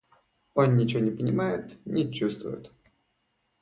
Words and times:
Он 0.55 0.73
ничего 0.77 0.99
не 1.03 1.11
понимает, 1.11 1.77
не 1.85 2.11
чувствует. 2.11 2.71